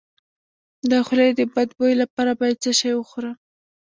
د 0.89 0.91
خولې 1.05 1.29
د 1.39 1.41
بد 1.53 1.69
بوی 1.77 1.93
لپاره 2.01 2.31
باید 2.39 2.61
څه 2.63 2.71
شی 2.79 2.91
وخورم؟ 2.95 3.35